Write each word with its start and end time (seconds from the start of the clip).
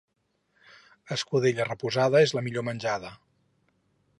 Escudella 1.15 1.67
reposada 1.69 2.25
és 2.29 2.33
la 2.39 2.43
millor 2.47 2.67
menjada. 2.71 3.13